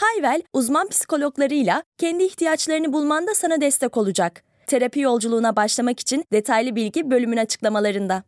[0.00, 4.42] Hayvel, uzman psikologlarıyla kendi ihtiyaçlarını bulmanda sana destek olacak.
[4.66, 8.24] Terapi yolculuğuna başlamak için detaylı bilgi bölümün açıklamalarında.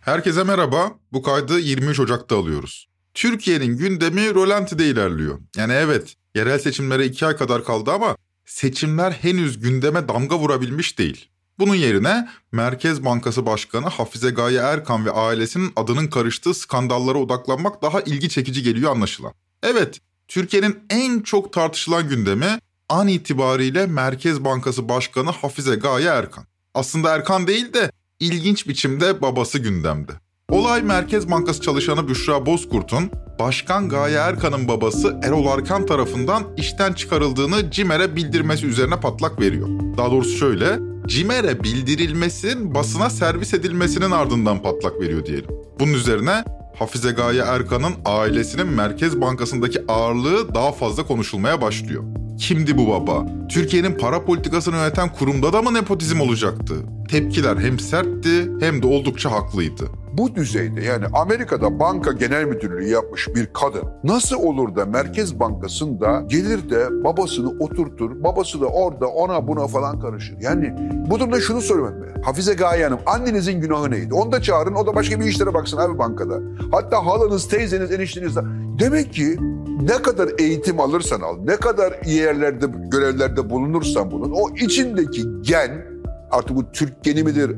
[0.00, 0.92] Herkese merhaba.
[1.12, 2.88] Bu kaydı 23 Ocak'ta alıyoruz.
[3.14, 5.38] Türkiye'nin gündemi rolantide ilerliyor.
[5.56, 11.31] Yani evet, yerel seçimlere 2 ay kadar kaldı ama seçimler henüz gündeme damga vurabilmiş değil.
[11.58, 18.00] Bunun yerine Merkez Bankası Başkanı Hafize Gaye Erkan ve ailesinin adının karıştığı skandallara odaklanmak daha
[18.00, 19.32] ilgi çekici geliyor anlaşılan.
[19.62, 26.44] Evet, Türkiye'nin en çok tartışılan gündemi an itibariyle Merkez Bankası Başkanı Hafize Gaye Erkan.
[26.74, 30.12] Aslında Erkan değil de ilginç biçimde babası gündemde.
[30.50, 37.70] Olay Merkez Bankası çalışanı Büşra Bozkurt'un Başkan Gaye Erkan'ın babası Erol Arkan tarafından işten çıkarıldığını
[37.70, 39.68] CİMER'e bildirmesi üzerine patlak veriyor.
[39.96, 45.50] Daha doğrusu şöyle, CİMER'e bildirilmesinin basına servis edilmesinin ardından patlak veriyor diyelim.
[45.80, 46.44] Bunun üzerine
[46.78, 52.21] Hafize Gaye Erkan'ın ailesinin Merkez Bankası'ndaki ağırlığı daha fazla konuşulmaya başlıyor.
[52.42, 53.26] Kimdi bu baba?
[53.48, 56.74] Türkiye'nin para politikasını yöneten kurumda da mı nepotizm olacaktı?
[57.10, 59.84] Tepkiler hem sertti hem de oldukça haklıydı.
[60.12, 66.24] Bu düzeyde yani Amerika'da banka genel müdürlüğü yapmış bir kadın nasıl olur da Merkez Bankası'nda
[66.26, 70.36] gelir de babasını oturtur, babası da orada ona buna falan karışır.
[70.40, 70.74] Yani
[71.10, 72.22] bu durumda şunu sormam ben.
[72.22, 74.14] Hafize Gaye Hanım annenizin günahı neydi?
[74.14, 76.40] Onu da çağırın o da başka bir işlere baksın abi bankada.
[76.72, 78.40] Hatta halanız, teyzeniz, enişteniz de.
[78.78, 79.38] Demek ki
[79.82, 85.86] ne kadar eğitim alırsan al, ne kadar yerlerde, görevlerde bulunursan bulun, o içindeki gen,
[86.30, 87.56] artık bu Türk geni midir,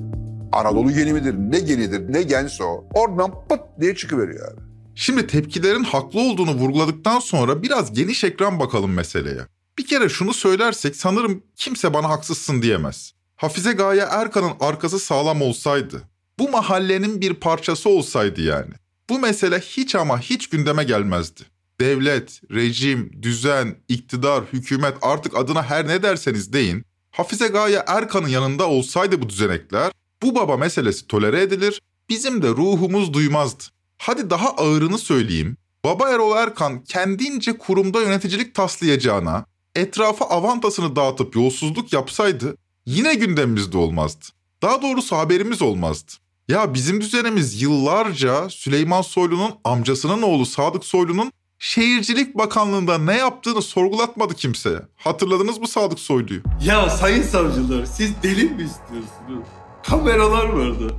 [0.52, 4.60] Anadolu geni midir, ne genidir, ne gense o, oradan pıt diye çıkıveriyor abi.
[4.94, 9.40] Şimdi tepkilerin haklı olduğunu vurguladıktan sonra biraz geniş ekran bakalım meseleye.
[9.78, 13.12] Bir kere şunu söylersek sanırım kimse bana haksızsın diyemez.
[13.36, 16.02] Hafize Gaye Erkan'ın arkası sağlam olsaydı,
[16.38, 18.72] bu mahallenin bir parçası olsaydı yani,
[19.10, 25.88] bu mesele hiç ama hiç gündeme gelmezdi devlet, rejim, düzen, iktidar, hükümet artık adına her
[25.88, 29.92] ne derseniz deyin, Hafize Gaye Erkan'ın yanında olsaydı bu düzenekler,
[30.22, 33.64] bu baba meselesi tolere edilir, bizim de ruhumuz duymazdı.
[33.98, 41.92] Hadi daha ağırını söyleyeyim, Baba Erol Erkan kendince kurumda yöneticilik taslayacağına, etrafa avantasını dağıtıp yolsuzluk
[41.92, 42.56] yapsaydı
[42.86, 44.24] yine gündemimizde olmazdı.
[44.62, 46.12] Daha doğrusu haberimiz olmazdı.
[46.48, 51.32] Ya bizim düzenimiz yıllarca Süleyman Soylu'nun amcasının oğlu Sadık Soylu'nun
[51.64, 54.78] Şehircilik Bakanlığı'nda ne yaptığını sorgulatmadı kimseye.
[54.96, 56.40] Hatırladınız mı Sadık Soylu'yu?
[56.64, 59.48] Ya sayın savcılar siz deli mi istiyorsunuz?
[59.86, 60.94] Kameralar vardı.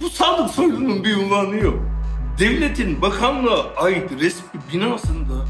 [0.00, 1.74] Bu Sadık Soylu'nun bir unvanı yok.
[2.38, 5.46] Devletin bakanlığa ait resmi binasında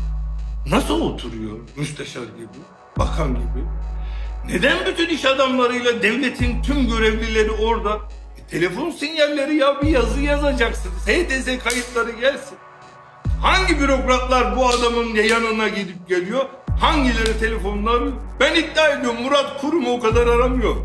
[0.70, 2.58] nasıl oturuyor müsteşar gibi,
[2.98, 3.64] bakan gibi?
[4.48, 8.00] Neden bütün iş adamlarıyla devletin tüm görevlileri orada?
[8.38, 11.02] E, telefon sinyalleri ya bir yazı yazacaksınız.
[11.06, 12.58] HTS kayıtları gelsin.
[13.42, 16.44] Hangi bürokratlar bu adamın yanına gidip geliyor?
[16.80, 18.02] Hangileri telefonlar?
[18.40, 20.76] Ben iddia ediyorum Murat Kurum o kadar aramıyor.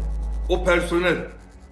[0.50, 1.18] O personel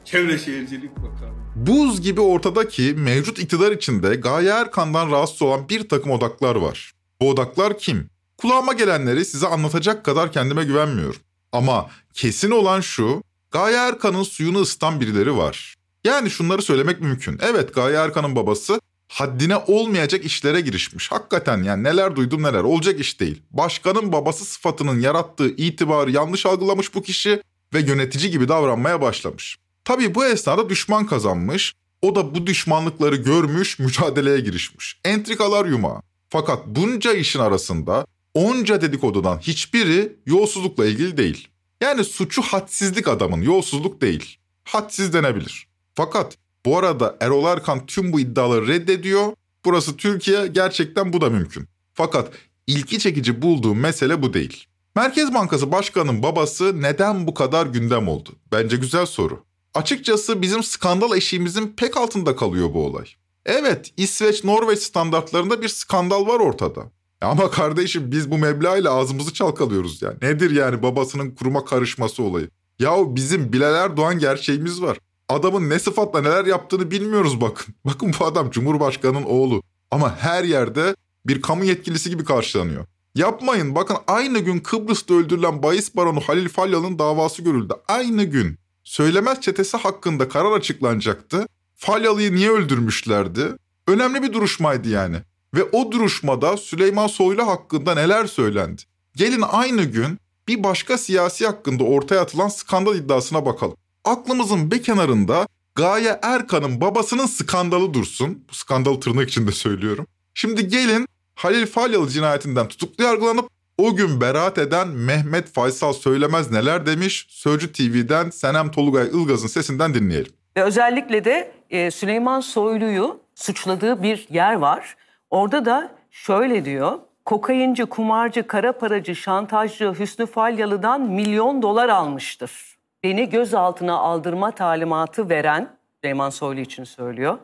[0.06, 1.38] Çevre Şehircilik Bakanı.
[1.56, 6.92] Buz gibi ortadaki mevcut iktidar içinde Gaye Erkan'dan rahatsız olan bir takım odaklar var.
[7.22, 8.10] Bu odaklar kim?
[8.38, 11.22] Kulağıma gelenleri size anlatacak kadar kendime güvenmiyorum.
[11.52, 15.76] Ama kesin olan şu, Gaye Erkan'ın suyunu ısıtan birileri var.
[16.04, 17.40] Yani şunları söylemek mümkün.
[17.42, 21.12] Evet Gaye Erkan'ın babası haddine olmayacak işlere girişmiş.
[21.12, 23.42] Hakikaten yani neler duydum neler olacak iş değil.
[23.52, 27.42] Başkanın babası sıfatının yarattığı itibarı yanlış algılamış bu kişi
[27.74, 29.58] ve yönetici gibi davranmaya başlamış.
[29.86, 31.74] Tabii bu esnada düşman kazanmış.
[32.02, 35.00] O da bu düşmanlıkları görmüş, mücadeleye girişmiş.
[35.06, 36.02] Entrikalar yumağı.
[36.30, 41.48] Fakat bunca işin arasında onca dedikodudan hiçbiri yolsuzlukla ilgili değil.
[41.82, 44.38] Yani suçu hadsizlik adamın, yolsuzluk değil.
[44.64, 45.68] Hadsiz denebilir.
[45.96, 49.34] Fakat bu arada Erol Erkan tüm bu iddiaları reddediyor.
[49.66, 51.68] Burası Türkiye gerçekten bu da mümkün.
[51.94, 52.30] Fakat
[52.68, 54.66] ilki çekici bulduğum mesele bu değil.
[54.96, 58.30] Merkez Bankası Başkanı'nın babası neden bu kadar gündem oldu?
[58.52, 59.44] Bence güzel soru.
[59.74, 63.06] Açıkçası bizim skandal eşiğimizin pek altında kalıyor bu olay.
[63.46, 66.82] Evet, İsveç-Norveç standartlarında bir skandal var ortada.
[67.22, 70.18] Ama kardeşim biz bu meblağıyla ağzımızı çalkalıyoruz yani.
[70.22, 72.50] Nedir yani babasının kuruma karışması olayı?
[72.80, 74.98] Yahu bizim Bilal Erdoğan gerçeğimiz var.
[75.30, 77.76] Adamın ne sıfatla neler yaptığını bilmiyoruz bakın.
[77.86, 79.64] Bakın bu adam Cumhurbaşkanı'nın oğlu.
[79.92, 80.96] Ama her yerde
[81.26, 82.86] bir kamu yetkilisi gibi karşılanıyor.
[83.16, 87.74] Yapmayın bakın aynı gün Kıbrıs'ta öldürülen bahis baronu Halil Falyalı'nın davası görüldü.
[87.88, 88.58] Aynı gün.
[88.84, 91.48] Söylemez çetesi hakkında karar açıklanacaktı.
[91.76, 93.48] Falyalı'yı niye öldürmüşlerdi?
[93.88, 95.18] Önemli bir duruşmaydı yani.
[95.54, 98.82] Ve o duruşmada Süleyman Soylu hakkında neler söylendi?
[99.16, 103.78] Gelin aynı gün bir başka siyasi hakkında ortaya atılan skandal iddiasına bakalım.
[104.08, 108.46] Aklımızın bir kenarında Gaye Erkan'ın babasının skandalı dursun.
[108.50, 110.08] Bu skandalı tırnak içinde söylüyorum.
[110.34, 116.86] Şimdi gelin Halil Falyalı cinayetinden tutuklu yargılanıp o gün beraat eden Mehmet Faysal Söylemez neler
[116.86, 117.26] demiş?
[117.30, 120.32] Sözcü TV'den Senem Tolugay Ilgaz'ın sesinden dinleyelim.
[120.58, 124.96] Ve özellikle de e, Süleyman Soylu'yu suçladığı bir yer var.
[125.30, 127.00] Orada da şöyle diyor.
[127.26, 132.77] Kokainci, kumarcı, kara paracı, şantajcı Hüsnü Falyalı'dan milyon dolar almıştır.
[133.04, 137.38] Beni gözaltına aldırma talimatı veren, Süleyman Soylu için söylüyor.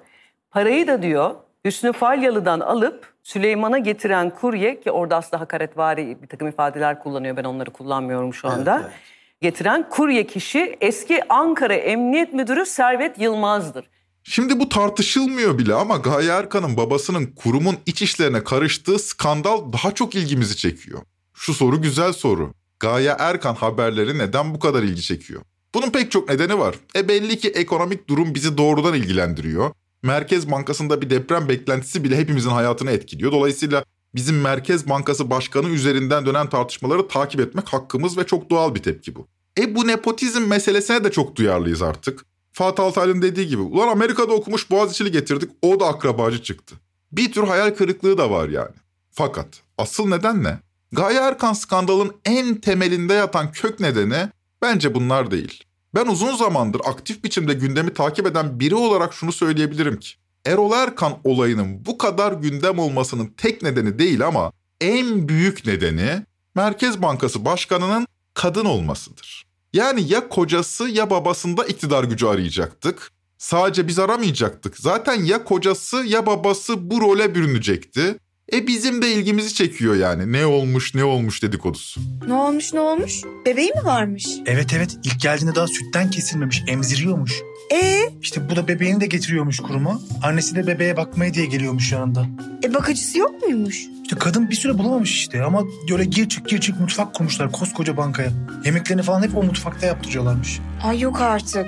[0.51, 1.35] Parayı da diyor
[1.65, 7.37] Hüsnü Falyalı'dan alıp Süleyman'a getiren kurye ki orada aslında hakaretvari bir takım ifadeler kullanıyor.
[7.37, 8.75] Ben onları kullanmıyorum şu anda.
[8.75, 8.99] Evet, evet.
[9.41, 13.85] Getiren kurye kişi eski Ankara Emniyet Müdürü Servet Yılmaz'dır.
[14.23, 20.15] Şimdi bu tartışılmıyor bile ama Gaye Erkan'ın babasının kurumun iç işlerine karıştığı skandal daha çok
[20.15, 21.01] ilgimizi çekiyor.
[21.33, 22.53] Şu soru güzel soru.
[22.79, 25.41] Gaye Erkan haberleri neden bu kadar ilgi çekiyor?
[25.73, 26.75] Bunun pek çok nedeni var.
[26.95, 29.71] E belli ki ekonomik durum bizi doğrudan ilgilendiriyor.
[30.03, 33.31] Merkez Bankası'nda bir deprem beklentisi bile hepimizin hayatını etkiliyor.
[33.31, 33.85] Dolayısıyla
[34.15, 39.15] bizim Merkez Bankası Başkanı üzerinden dönen tartışmaları takip etmek hakkımız ve çok doğal bir tepki
[39.15, 39.27] bu.
[39.59, 42.25] E bu nepotizm meselesine de çok duyarlıyız artık.
[42.53, 46.75] Fatih Altaylı'nın dediği gibi ulan Amerika'da okumuş Boğaziçi'li getirdik o da akrabacı çıktı.
[47.11, 48.75] Bir tür hayal kırıklığı da var yani.
[49.11, 49.47] Fakat
[49.77, 50.59] asıl neden ne?
[50.93, 54.29] Gaye Erkan skandalın en temelinde yatan kök nedeni
[54.61, 55.63] bence bunlar değil.
[55.95, 60.09] Ben uzun zamandır aktif biçimde gündemi takip eden biri olarak şunu söyleyebilirim ki.
[60.45, 64.51] Erol Erkan olayının bu kadar gündem olmasının tek nedeni değil ama
[64.81, 66.25] en büyük nedeni
[66.55, 69.45] Merkez Bankası Başkanı'nın kadın olmasıdır.
[69.73, 73.11] Yani ya kocası ya babasında iktidar gücü arayacaktık.
[73.37, 74.77] Sadece biz aramayacaktık.
[74.77, 78.17] Zaten ya kocası ya babası bu role bürünecekti.
[78.53, 80.31] E bizim de ilgimizi çekiyor yani.
[80.31, 82.01] Ne olmuş ne olmuş dedikodusu.
[82.27, 83.21] Ne olmuş ne olmuş?
[83.45, 84.27] Bebeği mi varmış?
[84.45, 87.33] Evet evet ilk geldiğinde daha sütten kesilmemiş emziriyormuş.
[87.73, 90.01] Ee, İşte bu da bebeğini de getiriyormuş kuruma.
[90.23, 92.25] Annesi de bebeğe bakmaya diye geliyormuş yanında.
[92.63, 93.81] e bakıcısı yok muymuş?
[94.03, 97.97] İşte kadın bir süre bulamamış işte ama böyle gir çık gir çık mutfak kurmuşlar koskoca
[97.97, 98.31] bankaya.
[98.65, 100.59] Yemeklerini falan hep o mutfakta yaptırıyorlarmış.
[100.83, 101.65] Ay yok artık.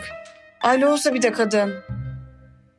[0.61, 1.73] Aile olsa bir de kadın.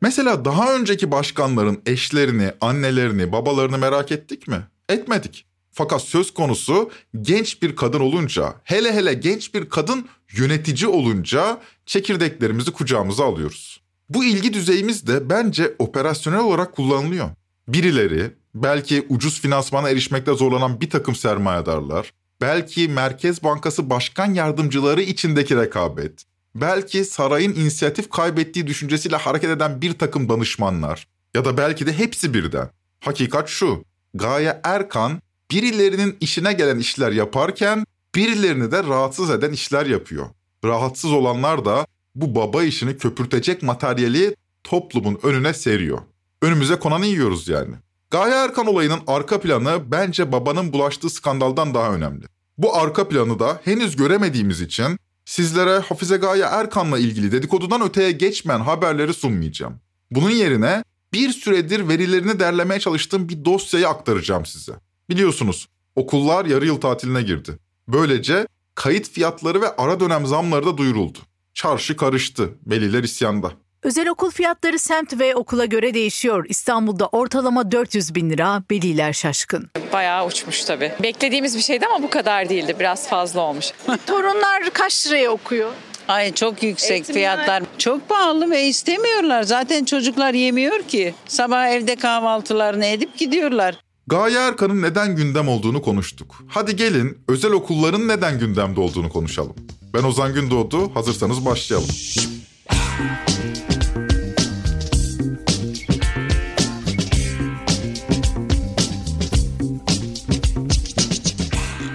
[0.01, 4.63] Mesela daha önceki başkanların eşlerini, annelerini, babalarını merak ettik mi?
[4.89, 5.47] Etmedik.
[5.73, 6.91] Fakat söz konusu
[7.23, 13.81] genç bir kadın olunca, hele hele genç bir kadın yönetici olunca çekirdeklerimizi kucağımıza alıyoruz.
[14.09, 17.29] Bu ilgi düzeyimiz de bence operasyonel olarak kullanılıyor.
[17.69, 25.57] Birileri, belki ucuz finansmana erişmekte zorlanan bir takım sermayedarlar, belki Merkez Bankası Başkan Yardımcıları içindeki
[25.57, 26.25] rekabet,
[26.61, 32.35] belki sarayın inisiyatif kaybettiği düşüncesiyle hareket eden bir takım danışmanlar ya da belki de hepsi
[32.35, 32.71] birden.
[33.01, 35.21] Hakikat şu, Gaye Erkan
[35.51, 40.27] birilerinin işine gelen işler yaparken birilerini de rahatsız eden işler yapıyor.
[40.65, 45.99] Rahatsız olanlar da bu baba işini köpürtecek materyali toplumun önüne seriyor.
[46.43, 47.75] Önümüze konanı yiyoruz yani.
[48.11, 52.25] Gaye Erkan olayının arka planı bence babanın bulaştığı skandaldan daha önemli.
[52.59, 58.61] Bu arka planı da henüz göremediğimiz için sizlere Hafize Gaye Erkan'la ilgili dedikodudan öteye geçmeyen
[58.61, 59.81] haberleri sunmayacağım.
[60.11, 64.73] Bunun yerine bir süredir verilerini derlemeye çalıştığım bir dosyayı aktaracağım size.
[65.11, 67.59] Biliyorsunuz okullar yarı yıl tatiline girdi.
[67.89, 71.19] Böylece kayıt fiyatları ve ara dönem zamları da duyuruldu.
[71.55, 73.53] Çarşı karıştı, veliler isyanda.
[73.83, 76.47] Özel okul fiyatları semt ve okula göre değişiyor.
[76.49, 79.71] İstanbul'da ortalama 400 bin lira, veliler şaşkın.
[79.93, 80.93] Bayağı uçmuş tabii.
[81.03, 82.77] Beklediğimiz bir şeydi ama bu kadar değildi.
[82.81, 83.67] Biraz fazla olmuş.
[84.07, 85.73] Torunlar kaç liraya okuyor?
[86.09, 87.63] Ay çok yüksek Eğitimler- fiyatlar.
[87.79, 89.43] Çok pahalı ve istemiyorlar.
[89.43, 91.15] Zaten çocuklar yemiyor ki.
[91.29, 93.81] Sabah evde kahvaltılarını edip gidiyorlar.
[94.07, 96.37] Gaye Erkan'ın neden gündem olduğunu konuştuk.
[96.49, 99.57] Hadi gelin özel okulların neden gündemde olduğunu konuşalım.
[99.95, 101.89] Ben Ozan Gündoğdu, hazırsanız başlayalım.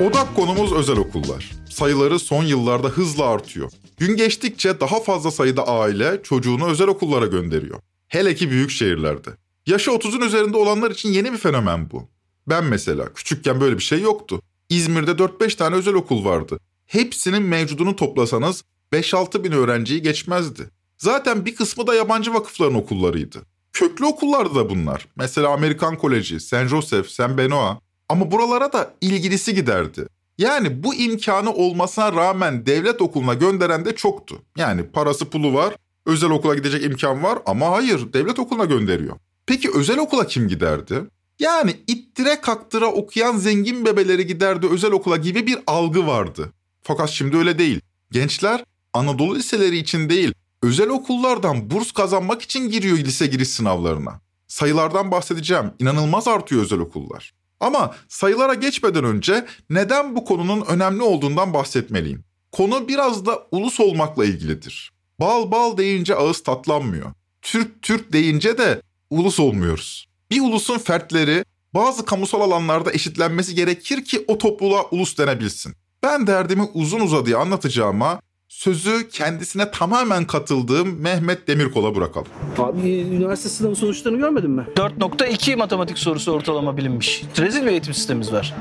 [0.01, 1.51] Odak konumuz özel okullar.
[1.69, 3.71] Sayıları son yıllarda hızla artıyor.
[3.97, 7.79] Gün geçtikçe daha fazla sayıda aile çocuğunu özel okullara gönderiyor.
[8.07, 9.29] Hele ki büyük şehirlerde.
[9.65, 12.07] Yaşı 30'un üzerinde olanlar için yeni bir fenomen bu.
[12.47, 14.41] Ben mesela küçükken böyle bir şey yoktu.
[14.69, 16.59] İzmir'de 4-5 tane özel okul vardı.
[16.85, 20.69] Hepsinin mevcudunu toplasanız 5-6 bin öğrenciyi geçmezdi.
[20.97, 23.41] Zaten bir kısmı da yabancı vakıfların okullarıydı.
[23.73, 25.07] Köklü okullardı da bunlar.
[25.15, 26.67] Mesela Amerikan Koleji, St.
[26.67, 27.19] Joseph, St.
[27.19, 27.77] Benoît.
[28.11, 30.07] Ama buralara da ilgilisi giderdi.
[30.37, 34.41] Yani bu imkanı olmasına rağmen devlet okuluna gönderen de çoktu.
[34.57, 35.75] Yani parası pulu var,
[36.05, 39.15] özel okula gidecek imkan var ama hayır devlet okuluna gönderiyor.
[39.45, 40.95] Peki özel okula kim giderdi?
[41.39, 46.51] Yani ittire kaktıra okuyan zengin bebeleri giderdi özel okula gibi bir algı vardı.
[46.83, 47.81] Fakat şimdi öyle değil.
[48.11, 48.63] Gençler
[48.93, 54.21] Anadolu liseleri için değil, özel okullardan burs kazanmak için giriyor lise giriş sınavlarına.
[54.47, 55.71] Sayılardan bahsedeceğim.
[55.79, 57.40] İnanılmaz artıyor özel okullar.
[57.61, 62.23] Ama sayılara geçmeden önce neden bu konunun önemli olduğundan bahsetmeliyim.
[62.51, 64.91] Konu biraz da ulus olmakla ilgilidir.
[65.19, 67.11] Bal bal deyince ağız tatlanmıyor.
[67.41, 70.07] Türk Türk deyince de ulus olmuyoruz.
[70.31, 75.75] Bir ulusun fertleri bazı kamusal alanlarda eşitlenmesi gerekir ki o topluluğa ulus denebilsin.
[76.03, 78.21] Ben derdimi uzun uzadıya anlatacağıma
[78.61, 82.27] sözü kendisine tamamen katıldığım Mehmet Demirkol'a bırakalım.
[82.57, 84.65] Abi üniversite sınavı sonuçlarını görmedin mi?
[84.75, 87.23] 4.2 matematik sorusu ortalama bilinmiş.
[87.39, 88.53] Rezil bir eğitim sistemimiz var.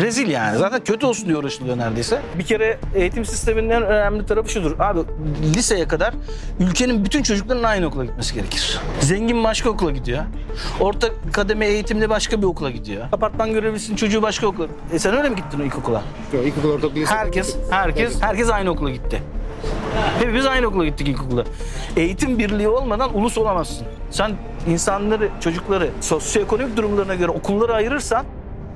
[0.00, 0.58] Rezil yani.
[0.58, 2.22] Zaten kötü olsun diye uğraşılıyor neredeyse.
[2.38, 4.78] Bir kere eğitim sisteminin en önemli tarafı şudur.
[4.78, 5.00] Abi
[5.56, 6.14] liseye kadar
[6.60, 8.78] ülkenin bütün çocuklarının aynı okula gitmesi gerekir.
[9.00, 10.24] Zengin başka okula gidiyor.
[10.80, 13.04] Orta kademe eğitimli başka bir okula gidiyor.
[13.12, 14.66] Apartman görevlisinin çocuğu başka okula.
[14.92, 16.02] E sen öyle mi gittin o ilkokula?
[16.32, 17.14] Yok ilkokul, ortaokul, lise.
[17.14, 19.21] Herkes, herkes, herkes aynı okula gitti.
[20.18, 21.44] Hepimiz aynı okula gittik ilkokula.
[21.96, 23.86] Eğitim birliği olmadan ulus olamazsın.
[24.10, 24.36] Sen
[24.68, 28.26] insanları, çocukları sosyoekonomik durumlarına göre okullara ayırırsan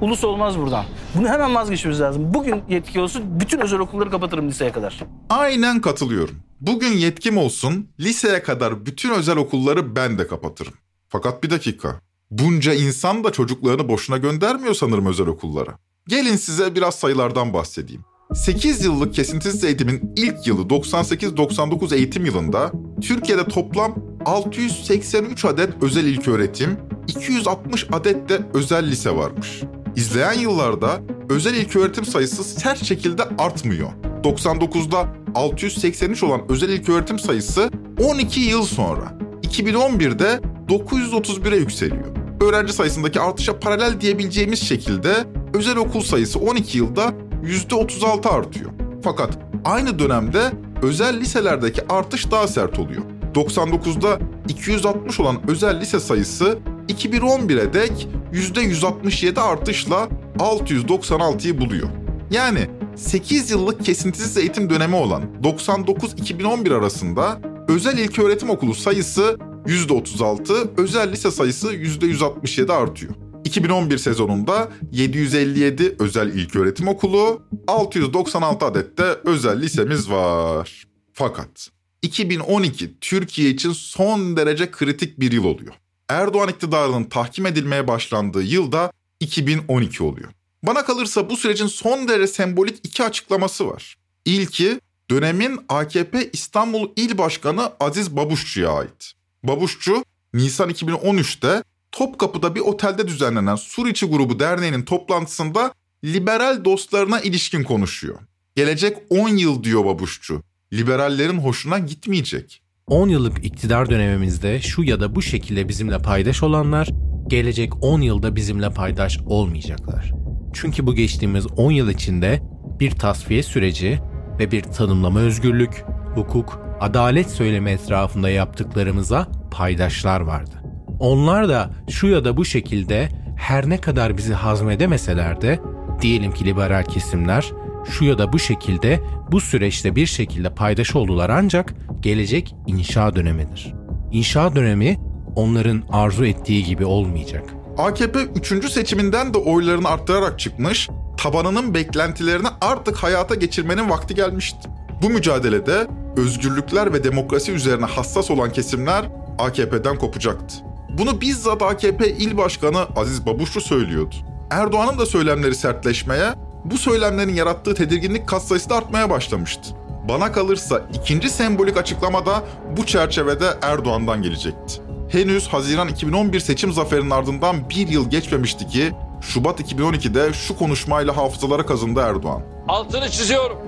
[0.01, 0.85] ulus olmaz buradan.
[1.15, 2.35] Bunu hemen vazgeçmemiz lazım.
[2.35, 5.01] Bugün yetki olsun bütün özel okulları kapatırım liseye kadar.
[5.31, 6.35] Aynen katılıyorum.
[6.61, 10.73] Bugün yetkim olsun, liseye kadar bütün özel okulları ben de kapatırım.
[11.09, 12.01] Fakat bir dakika.
[12.31, 15.79] Bunca insan da çocuklarını boşuna göndermiyor sanırım özel okullara.
[16.09, 18.05] Gelin size biraz sayılardan bahsedeyim.
[18.35, 26.77] 8 yıllık kesintisiz eğitimin ilk yılı 98-99 eğitim yılında Türkiye'de toplam 683 adet özel ilköğretim,
[27.09, 29.63] 260 adet de özel lise varmış.
[29.97, 33.91] İzleyen yıllarda özel ilköğretim sayısı sert şekilde artmıyor.
[34.25, 37.71] 99'da 683 olan özel ilköğretim sayısı
[38.05, 42.07] 12 yıl sonra 2011'de 931'e yükseliyor.
[42.41, 45.15] Öğrenci sayısındaki artışa paralel diyebileceğimiz şekilde
[45.55, 48.71] özel okul sayısı 12 yılda %36 artıyor.
[49.05, 53.03] Fakat aynı dönemde özel liselerdeki artış daha sert oluyor.
[53.35, 61.89] 99'da 260 olan özel lise sayısı 2011'e dek %167 artışla 696'yı buluyor.
[62.31, 71.13] Yani 8 yıllık kesintisiz eğitim dönemi olan 99-2011 arasında özel ilköğretim okulu sayısı %36, özel
[71.13, 73.15] lise sayısı %167 artıyor.
[73.47, 80.87] 2011 sezonunda 757 özel ilköğretim okulu, 696 adet de özel lisemiz var.
[81.13, 81.71] Fakat
[82.03, 85.75] 2012 Türkiye için son derece kritik bir yıl oluyor.
[86.09, 90.29] Erdoğan iktidarının tahkim edilmeye başlandığı yılda 2012 oluyor.
[90.63, 93.97] Bana kalırsa bu sürecin son derece sembolik iki açıklaması var.
[94.25, 99.13] İlki dönemin AKP İstanbul İl Başkanı Aziz Babuşçu'ya ait.
[99.43, 101.63] Babuşçu Nisan 2013'te
[101.97, 105.73] Topkapı'da bir otelde düzenlenen Suriçi Grubu Derneği'nin toplantısında
[106.05, 108.19] liberal dostlarına ilişkin konuşuyor.
[108.57, 110.43] Gelecek 10 yıl diyor Babuşçu.
[110.73, 112.63] Liberallerin hoşuna gitmeyecek.
[112.87, 116.89] 10 yıllık iktidar dönemimizde şu ya da bu şekilde bizimle paydaş olanlar
[117.27, 120.13] gelecek 10 yılda bizimle paydaş olmayacaklar.
[120.55, 122.43] Çünkü bu geçtiğimiz 10 yıl içinde
[122.81, 123.99] bir tasfiye süreci
[124.39, 125.85] ve bir tanımlama özgürlük,
[126.15, 130.66] hukuk, adalet söylemi etrafında yaptıklarımıza paydaşlar vardı.
[131.01, 135.61] Onlar da şu ya da bu şekilde her ne kadar bizi hazmedemeseler de
[136.01, 137.53] diyelim ki liberal kesimler
[137.91, 139.01] şu ya da bu şekilde
[139.33, 143.75] bu süreçte bir şekilde paydaş oldular ancak gelecek inşa dönemidir.
[144.13, 144.99] İnşa dönemi
[145.37, 147.45] onların arzu ettiği gibi olmayacak.
[147.79, 148.73] AKP 3.
[148.73, 154.69] seçiminden de oylarını arttırarak çıkmış, tabanının beklentilerini artık hayata geçirmenin vakti gelmişti.
[155.03, 155.87] Bu mücadelede
[156.17, 159.05] özgürlükler ve demokrasi üzerine hassas olan kesimler
[159.39, 160.57] AKP'den kopacaktı.
[160.99, 164.15] Bunu bizzat AKP İl Başkanı Aziz Babuşlu söylüyordu.
[164.51, 166.35] Erdoğan'ın da söylemleri sertleşmeye,
[166.65, 169.71] bu söylemlerin yarattığı tedirginlik katsayısı da artmaya başlamıştı.
[170.09, 172.43] Bana kalırsa ikinci sembolik açıklama da
[172.77, 174.81] bu çerçevede Erdoğan'dan gelecekti.
[175.09, 181.67] Henüz Haziran 2011 seçim zaferinin ardından bir yıl geçmemişti ki Şubat 2012'de şu konuşmayla hafızalara
[181.67, 182.43] kazındı Erdoğan.
[182.69, 183.59] Altını çiziyorum.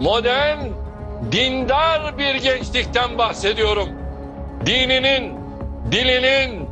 [0.00, 0.58] Modern,
[1.32, 3.88] dindar bir gençlikten bahsediyorum.
[4.66, 5.47] Dininin,
[5.92, 6.68] dilinin,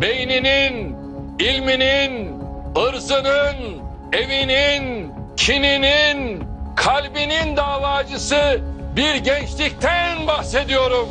[0.00, 0.96] beyninin,
[1.38, 2.40] ilminin,
[2.76, 3.82] ırzının,
[4.12, 6.42] evinin, kininin,
[6.76, 8.60] kalbinin davacısı
[8.96, 11.08] bir gençlikten bahsediyorum.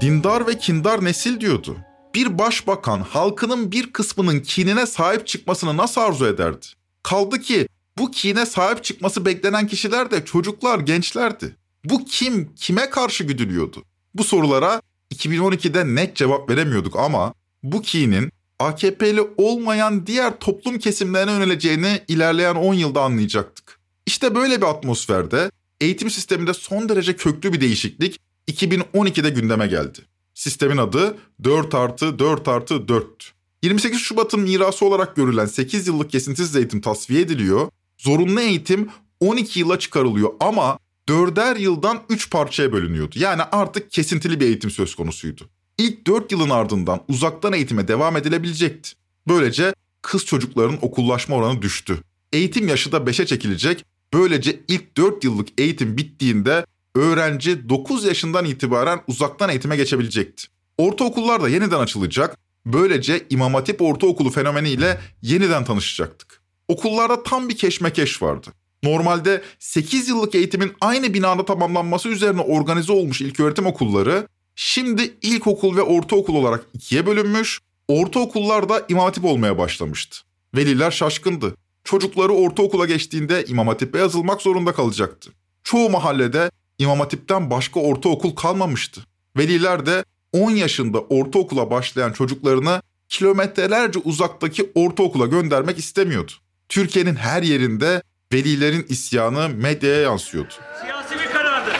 [0.00, 1.76] Dindar ve kindar nesil diyordu.
[2.14, 6.66] Bir başbakan halkının bir kısmının kinine sahip çıkmasını nasıl arzu ederdi?
[7.02, 11.56] Kaldı ki bu kine sahip çıkması beklenen kişiler de çocuklar, gençlerdi.
[11.84, 13.84] Bu kim, kime karşı güdülüyordu?
[14.14, 14.82] Bu sorulara
[15.14, 22.74] 2012'de net cevap veremiyorduk ama bu kinin AKP'li olmayan diğer toplum kesimlerine yöneleceğini ilerleyen 10
[22.74, 23.78] yılda anlayacaktık.
[24.06, 25.50] İşte böyle bir atmosferde
[25.80, 29.98] eğitim sisteminde son derece köklü bir değişiklik 2012'de gündeme geldi.
[30.34, 33.32] Sistemin adı 4 artı 4 artı 4.
[33.62, 37.68] 28 Şubat'ın mirası olarak görülen 8 yıllık kesintisiz eğitim tasfiye ediliyor.
[37.98, 38.88] Zorunlu eğitim
[39.20, 43.14] 12 yıla çıkarılıyor ama 4'er yıldan 3 parçaya bölünüyordu.
[43.18, 45.48] Yani artık kesintili bir eğitim söz konusuydu.
[45.78, 48.90] İlk 4 yılın ardından uzaktan eğitime devam edilebilecekti.
[49.28, 51.98] Böylece kız çocukların okullaşma oranı düştü.
[52.32, 53.84] Eğitim yaşı da 5'e çekilecek.
[54.14, 60.46] Böylece ilk 4 yıllık eğitim bittiğinde öğrenci 9 yaşından itibaren uzaktan eğitime geçebilecekti.
[60.78, 62.38] Ortaokullar da yeniden açılacak.
[62.66, 66.42] Böylece İmam Hatip Ortaokulu fenomeniyle yeniden tanışacaktık.
[66.68, 68.48] Okullarda tam bir keşmekeş vardı.
[68.82, 75.82] Normalde 8 yıllık eğitimin aynı binada tamamlanması üzerine organize olmuş ilköğretim okulları şimdi ilkokul ve
[75.82, 80.18] ortaokul olarak ikiye bölünmüş, ortaokullar da İmam Hatip olmaya başlamıştı.
[80.56, 81.54] Veliler şaşkındı.
[81.84, 85.30] Çocukları ortaokula geçtiğinde İmam Hatip'e yazılmak zorunda kalacaktı.
[85.64, 89.00] Çoğu mahallede İmam Hatip'ten başka ortaokul kalmamıştı.
[89.36, 96.32] Veliler de 10 yaşında ortaokula başlayan çocuklarını kilometrelerce uzaktaki ortaokula göndermek istemiyordu.
[96.68, 100.54] Türkiye'nin her yerinde velilerin isyanı medyaya yansıyordu.
[100.80, 101.70] Siyasi bir karardı.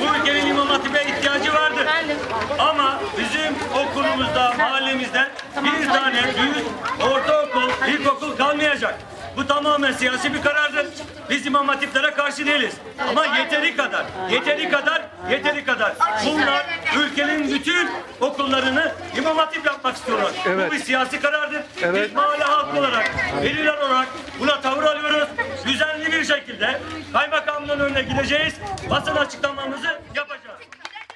[0.00, 1.86] Bu ülkenin İmam Hatip'e ihtiyacı vardı.
[2.58, 5.28] Ama bizim okulumuzda, mahallemizde
[5.64, 6.66] bir tane büyük
[7.00, 8.98] ortaokul, ilkokul kalmayacak.
[9.38, 10.86] Bu tamamen siyasi bir karardır.
[11.30, 12.74] Biz İmam Hatiplere karşı değiliz.
[13.08, 15.96] Ama yeteri kadar, yeteri kadar, yeteri kadar.
[16.26, 16.66] Bunlar
[16.98, 17.88] ülkenin bütün
[18.20, 20.32] okullarını İmam Hatip yapmak istiyorlar.
[20.46, 20.70] Evet.
[20.70, 21.62] Bu bir siyasi karardır.
[21.82, 22.08] Evet.
[22.08, 23.10] Biz mahalle halkı olarak,
[23.42, 24.08] veliler olarak
[24.40, 25.28] buna tavır alıyoruz.
[25.66, 26.80] Düzenli bir şekilde
[27.12, 28.54] kaymakamlığın önüne gideceğiz.
[28.90, 30.58] Basın açıklamamızı yapacağız.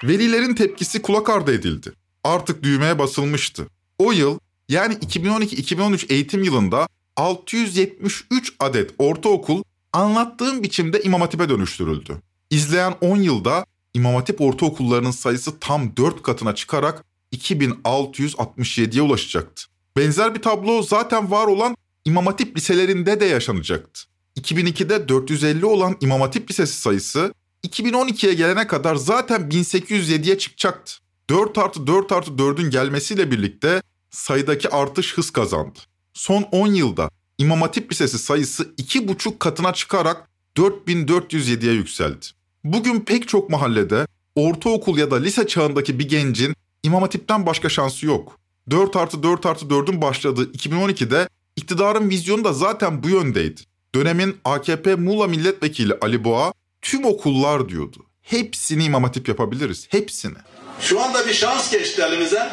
[0.04, 1.92] Velilerin tepkisi kulak ardı edildi.
[2.24, 3.66] Artık düğmeye basılmıştı.
[3.98, 12.16] O yıl yani 2012-2013 eğitim yılında 673 adet ortaokul anlattığım biçimde İmam Hatip'e dönüştürüldü.
[12.50, 19.62] İzleyen 10 yılda İmam Hatip ortaokullarının sayısı tam 4 katına çıkarak 2667'ye ulaşacaktı.
[19.96, 24.02] Benzer bir tablo zaten var olan İmam Hatip liselerinde de yaşanacaktı.
[24.40, 27.34] 2002'de 450 olan İmam Hatip Lisesi sayısı
[27.66, 30.92] 2012'ye gelene kadar zaten 1807'ye çıkacaktı.
[31.30, 35.78] 4 artı 4 artı 4'ün gelmesiyle birlikte sayıdaki artış hız kazandı.
[36.14, 42.26] Son 10 yılda İmam Hatip Lisesi sayısı 2,5 katına çıkarak 4407'ye yükseldi.
[42.64, 48.06] Bugün pek çok mahallede ortaokul ya da lise çağındaki bir gencin İmam Hatip'ten başka şansı
[48.06, 48.38] yok.
[48.70, 53.60] 4 artı 4 artı 4'ün başladığı 2012'de iktidarın vizyonu da zaten bu yöndeydi.
[53.94, 58.06] Dönemin AKP Muğla Milletvekili Ali Boğa tüm okullar diyordu.
[58.22, 60.36] Hepsini İmam Hatip yapabiliriz, hepsini.
[60.80, 62.52] Şu anda bir şans geçti elimize.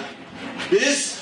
[0.72, 1.19] Biz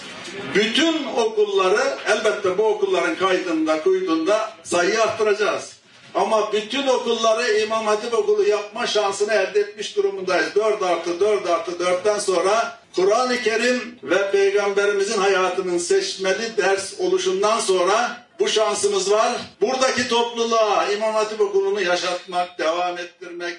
[0.58, 5.78] bütün okulları elbette bu okulların kaydında, kuydunda sayıyı arttıracağız.
[6.16, 10.56] Ama bütün okulları İmam Hatip okulu yapma şansını elde etmiş durumundayız.
[10.56, 18.26] 4 artı 4 artı 4'ten sonra Kur'an-ı Kerim ve Peygamberimizin hayatının seçmeli ders oluşundan sonra
[18.40, 19.32] bu şansımız var.
[19.62, 23.58] Buradaki topluluğa İmam Hatip okulunu yaşatmak, devam ettirmek,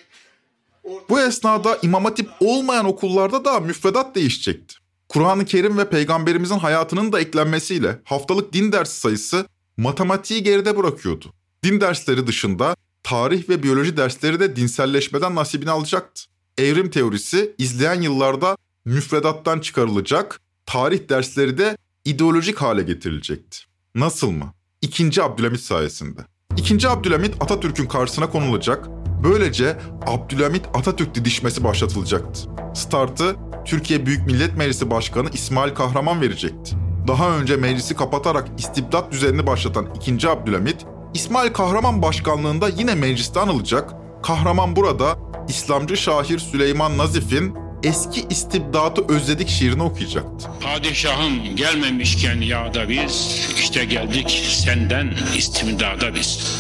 [1.09, 4.78] Bu esnada İmam Hatip olmayan okullarda da müfredat değişecekti.
[5.09, 11.33] Kur'an-ı Kerim ve peygamberimizin hayatının da eklenmesiyle haftalık din dersi sayısı matematiği geride bırakıyordu.
[11.65, 16.23] Din dersleri dışında tarih ve biyoloji dersleri de dinselleşmeden nasibini alacaktı.
[16.59, 23.59] Evrim teorisi izleyen yıllarda müfredattan çıkarılacak, tarih dersleri de ideolojik hale getirilecekti.
[23.95, 24.53] Nasıl mı?
[24.83, 26.21] İkinci Abdülhamit sayesinde.
[26.57, 28.89] İkinci Abdülhamit Atatürk'ün karşısına konulacak,
[29.25, 29.77] böylece
[30.07, 32.41] Abdülhamit Atatürk didişmesi başlatılacaktı.
[32.75, 36.77] Startı Türkiye Büyük Millet Meclisi Başkanı İsmail Kahraman verecekti.
[37.09, 40.29] Daha önce meclisi kapatarak istibdat düzenini başlatan 2.
[40.29, 43.95] Abdülhamit, İsmail Kahraman başkanlığında yine mecliste anılacak.
[44.23, 50.49] Kahraman burada İslamcı şair Süleyman Nazif'in eski istibdatı özledik şiirini okuyacaktı.
[50.61, 56.59] Padişahım gelmemişken yağda biz, işte geldik senden istimdada biz.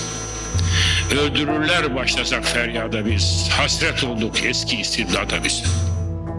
[1.22, 5.64] Öldürürler başlasak feryada biz, hasret olduk eski istibdata biz.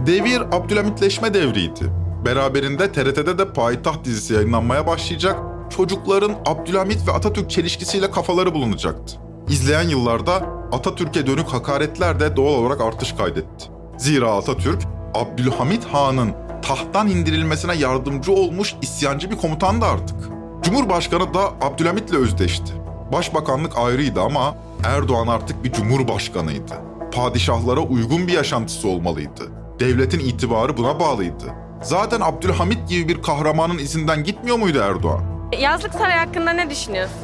[0.05, 1.85] Devir Abdülhamitleşme devriydi.
[2.25, 5.35] Beraberinde TRT'de de Payitaht dizisi yayınlanmaya başlayacak,
[5.77, 9.17] çocukların Abdülhamit ve Atatürk çelişkisiyle kafaları bulunacaktı.
[9.49, 10.33] İzleyen yıllarda
[10.71, 13.65] Atatürk'e dönük hakaretler de doğal olarak artış kaydetti.
[13.97, 14.81] Zira Atatürk,
[15.13, 20.17] Abdülhamit Han'ın tahttan indirilmesine yardımcı olmuş isyancı bir komutandı artık.
[20.63, 22.73] Cumhurbaşkanı da Abdülhamit'le özdeşti.
[23.11, 26.73] Başbakanlık ayrıydı ama Erdoğan artık bir cumhurbaşkanıydı.
[27.11, 29.51] Padişahlara uygun bir yaşantısı olmalıydı.
[29.79, 31.45] Devletin itibarı buna bağlıydı.
[31.81, 35.23] Zaten Abdülhamit gibi bir kahramanın izinden gitmiyor muydu Erdoğan?
[35.59, 37.17] Yazlık Saray hakkında ne düşünüyorsun?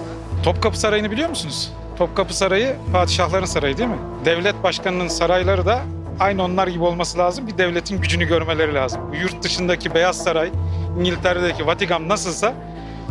[0.43, 1.71] Topkapı Sarayı'nı biliyor musunuz?
[1.97, 3.97] Topkapı Sarayı padişahların sarayı değil mi?
[4.25, 5.81] Devlet başkanının sarayları da
[6.19, 7.47] aynı onlar gibi olması lazım.
[7.47, 9.01] Bir devletin gücünü görmeleri lazım.
[9.21, 10.51] Yurt dışındaki Beyaz Saray,
[10.99, 12.53] İngiltere'deki Vatikan nasılsa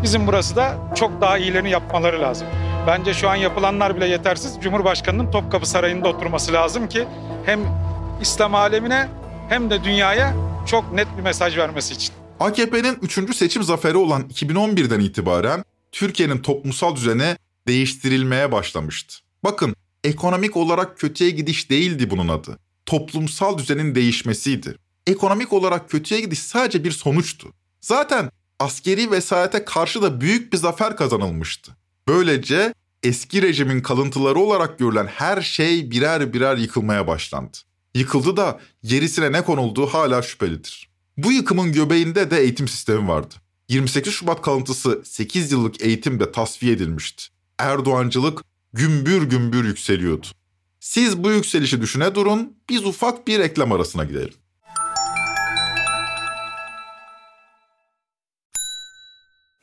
[0.05, 2.49] bizim burası da çok daha iyilerini yapmaları lazım.
[2.87, 4.59] Bence şu an yapılanlar bile yetersiz.
[4.63, 7.05] Cumhurbaşkanının Topkapı Sarayı'nda oturması lazım ki
[7.47, 7.61] hem
[8.21, 9.09] İslam alemine
[9.49, 10.35] hem de dünyaya
[10.67, 12.15] çok net bir mesaj vermesi için.
[12.41, 13.37] AKP'nin 3.
[13.37, 17.37] seçim zaferi olan 2011'den itibaren Türkiye'nin toplumsal düzeni
[17.69, 19.15] değiştirilmeye başlamıştı.
[19.45, 22.59] Bakın ekonomik olarak kötüye gidiş değildi bunun adı.
[22.87, 24.77] Toplumsal düzenin değişmesiydi.
[25.07, 27.53] Ekonomik olarak kötüye gidiş sadece bir sonuçtu.
[27.81, 31.77] Zaten askeri vesayete karşı da büyük bir zafer kazanılmıştı.
[32.09, 37.57] Böylece eski rejimin kalıntıları olarak görülen her şey birer birer yıkılmaya başlandı.
[37.95, 40.89] Yıkıldı da gerisine ne konulduğu hala şüphelidir.
[41.17, 43.35] Bu yıkımın göbeğinde de eğitim sistemi vardı.
[43.69, 47.25] 28 Şubat kalıntısı 8 yıllık eğitimde tasfiye edilmişti.
[47.59, 48.41] Erdoğancılık
[48.73, 50.27] gümbür gümbür yükseliyordu.
[50.81, 54.35] Siz bu yükselişi düşüne durun, biz ufak bir reklam arasına gidelim.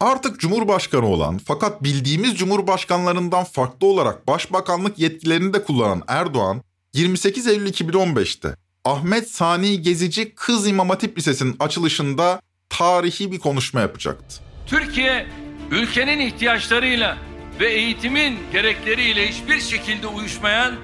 [0.00, 6.62] Artık Cumhurbaşkanı olan fakat bildiğimiz Cumhurbaşkanlarından farklı olarak başbakanlık yetkilerini de kullanan Erdoğan,
[6.94, 14.42] 28 Eylül 2015'te Ahmet Sani Gezici Kız İmam Hatip Lisesi'nin açılışında tarihi bir konuşma yapacaktı.
[14.66, 15.26] Türkiye
[15.70, 17.18] ülkenin ihtiyaçlarıyla
[17.60, 20.74] ve eğitimin gerekleriyle hiçbir şekilde uyuşmayan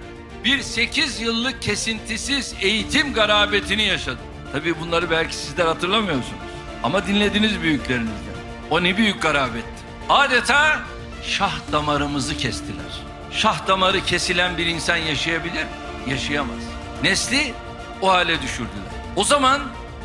[0.45, 4.21] bir 8 yıllık kesintisiz eğitim garabetini yaşadı.
[4.53, 6.41] Tabii bunları belki sizler hatırlamıyorsunuz
[6.83, 8.30] ama dinlediniz büyüklerinizden.
[8.71, 9.83] O ne büyük garabetti.
[10.09, 10.81] Adeta
[11.23, 12.93] şah damarımızı kestiler.
[13.33, 15.67] Şah damarı kesilen bir insan yaşayabilir?
[16.07, 16.59] Yaşayamaz.
[17.03, 17.55] Nesli
[18.03, 18.91] o hale düşürdüler.
[19.17, 19.61] O zaman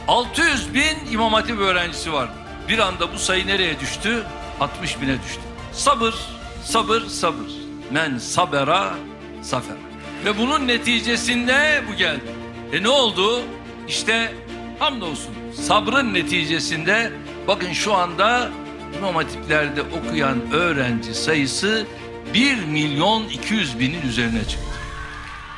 [0.07, 2.33] 600 bin İmam Hatip öğrencisi vardı.
[2.69, 4.23] Bir anda bu sayı nereye düştü?
[4.59, 5.41] 60 bine düştü.
[5.73, 6.15] Sabır,
[6.63, 7.51] sabır, sabır.
[7.91, 8.93] Men sabera,
[9.41, 9.77] safera.
[10.25, 12.31] Ve bunun neticesinde bu geldi.
[12.73, 13.41] E ne oldu?
[13.87, 14.33] İşte
[14.79, 17.11] hamdolsun sabrın neticesinde
[17.47, 18.51] bakın şu anda
[18.97, 21.87] İmam Hatiplerde okuyan öğrenci sayısı
[22.33, 24.65] 1 milyon 200 binin üzerine çıktı.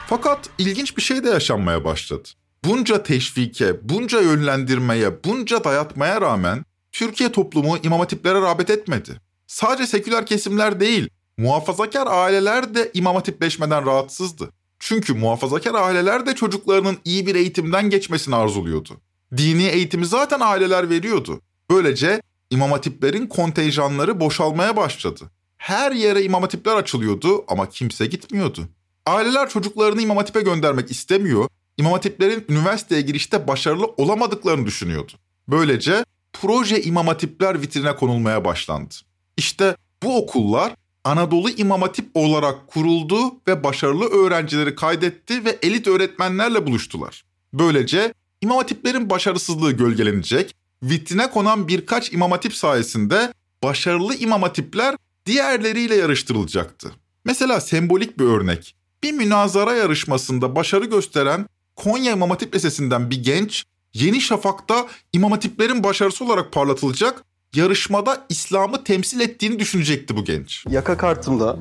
[0.07, 2.27] Fakat ilginç bir şey de yaşanmaya başladı.
[2.65, 9.21] Bunca teşvike, bunca yönlendirmeye, bunca dayatmaya rağmen Türkiye toplumu imam hatiplere rağbet etmedi.
[9.47, 14.49] Sadece seküler kesimler değil, muhafazakar aileler de imam hatipleşmeden rahatsızdı.
[14.79, 19.01] Çünkü muhafazakar aileler de çocuklarının iyi bir eğitimden geçmesini arzuluyordu.
[19.37, 21.41] Dini eğitimi zaten aileler veriyordu.
[21.69, 25.31] Böylece imam hatiplerin kontenjanları boşalmaya başladı.
[25.57, 28.67] Her yere imam hatipler açılıyordu ama kimse gitmiyordu.
[29.05, 35.11] Aileler çocuklarını imam hatipe göndermek istemiyor, imam hatiplerin üniversiteye girişte başarılı olamadıklarını düşünüyordu.
[35.47, 38.95] Böylece proje imam hatipler vitrine konulmaya başlandı.
[39.37, 46.67] İşte bu okullar Anadolu İmam Hatip olarak kuruldu ve başarılı öğrencileri kaydetti ve elit öğretmenlerle
[46.67, 47.25] buluştular.
[47.53, 55.95] Böylece İmam Hatiplerin başarısızlığı gölgelenecek, vitrine konan birkaç İmam Hatip sayesinde başarılı İmam Hatipler diğerleriyle
[55.95, 56.91] yarıştırılacaktı.
[57.25, 58.75] Mesela sembolik bir örnek.
[59.03, 63.63] Bir münazara yarışmasında başarı gösteren Konya İmam Hatip Lisesi'nden bir genç
[63.93, 67.23] Yeni Şafak'ta İmam Hatiplerin başarısı olarak parlatılacak
[67.57, 70.65] yarışmada İslam'ı temsil ettiğini düşünecekti bu genç.
[70.69, 71.57] Yaka kartımda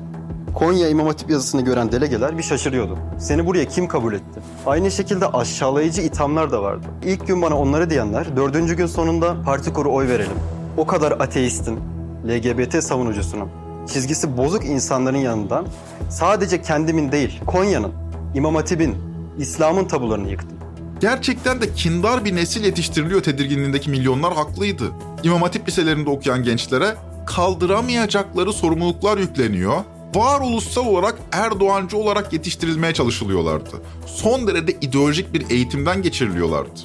[0.55, 2.97] Konya İmam Hatip yazısını gören delegeler bir şaşırıyordu.
[3.19, 4.39] Seni buraya kim kabul etti?
[4.65, 6.85] Aynı şekilde aşağılayıcı ithamlar da vardı.
[7.05, 10.37] İlk gün bana onları diyenler dördüncü gün sonunda parti koru oy verelim.
[10.77, 11.79] O kadar ateistin,
[12.27, 13.49] LGBT savunucusunun,
[13.93, 15.67] çizgisi bozuk insanların yanından
[16.09, 17.93] sadece kendimin değil, Konya'nın,
[18.35, 18.95] İmam Hatip'in,
[19.37, 20.56] İslam'ın tabularını yıktım.
[20.99, 24.91] Gerçekten de kindar bir nesil yetiştiriliyor tedirginliğindeki milyonlar haklıydı.
[25.23, 26.95] İmam Hatip liselerinde okuyan gençlere
[27.27, 29.83] kaldıramayacakları sorumluluklar yükleniyor.
[30.15, 33.81] Varoluşsal olarak Erdoğancı olarak yetiştirilmeye çalışılıyorlardı.
[34.05, 36.79] Son derece ideolojik bir eğitimden geçiriliyorlardı.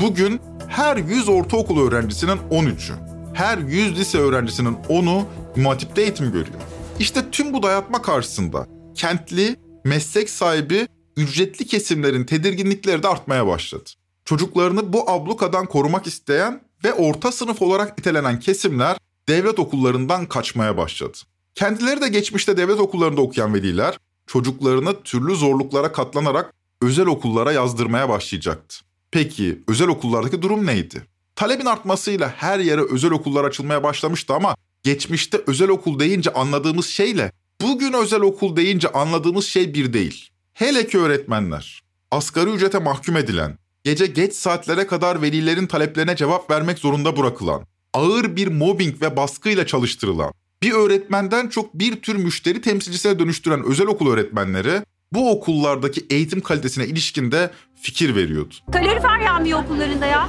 [0.00, 2.92] Bugün her 100 ortaokul öğrencisinin 13'ü,
[3.34, 5.24] her 100 lise öğrencisinin 10'u
[5.56, 6.58] İmam Hatip'te eğitim görüyor.
[6.98, 13.90] İşte tüm bu dayatma karşısında kentli, meslek sahibi, ücretli kesimlerin tedirginlikleri de artmaya başladı.
[14.24, 18.96] Çocuklarını bu ablukadan korumak isteyen ve orta sınıf olarak itelenen kesimler
[19.28, 21.18] devlet okullarından kaçmaya başladı.
[21.54, 28.76] Kendileri de geçmişte devlet okullarında okuyan veliler çocuklarını türlü zorluklara katlanarak özel okullara yazdırmaya başlayacaktı.
[29.10, 31.02] Peki özel okullardaki durum neydi?
[31.36, 37.32] Talebin artmasıyla her yere özel okullar açılmaya başlamıştı ama geçmişte özel okul deyince anladığımız şeyle
[37.60, 40.30] bugün özel okul deyince anladığımız şey bir değil.
[40.58, 46.78] Hele ki öğretmenler, asgari ücrete mahkum edilen, gece geç saatlere kadar velilerin taleplerine cevap vermek
[46.78, 47.62] zorunda bırakılan,
[47.94, 53.86] ağır bir mobbing ve baskıyla çalıştırılan, bir öğretmenden çok bir tür müşteri temsilcisine dönüştüren özel
[53.86, 57.50] okul öğretmenleri bu okullardaki eğitim kalitesine ilişkinde
[57.82, 58.54] fikir veriyordu.
[58.72, 60.28] Kalorifer yanmıyor okullarında ya.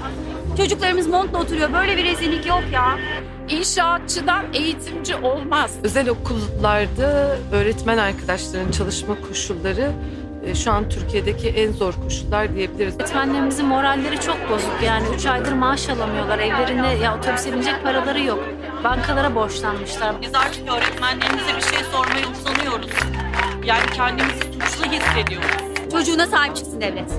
[0.57, 1.73] Çocuklarımız montla oturuyor.
[1.73, 2.99] Böyle bir rezillik yok ya.
[3.49, 5.75] İnşaatçıdan eğitimci olmaz.
[5.83, 9.91] Özel okullarda öğretmen arkadaşların çalışma koşulları
[10.55, 12.95] şu an Türkiye'deki en zor koşullar diyebiliriz.
[12.95, 15.05] Öğretmenlerimizin moralleri çok bozuk yani.
[15.15, 16.39] Üç aydır maaş alamıyorlar.
[16.39, 18.39] Evlerinde ya otobüse binecek paraları yok.
[18.83, 20.15] Bankalara borçlanmışlar.
[20.21, 22.89] Biz artık öğretmenlerimize bir şey sormaya utanıyoruz.
[23.65, 25.49] Yani kendimizi suçlu hissediyoruz.
[25.91, 27.11] Çocuğuna sahip çıksın devlet.